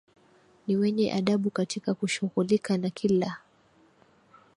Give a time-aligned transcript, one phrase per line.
[0.67, 3.37] ni wenye adabu katika kushughulika na kila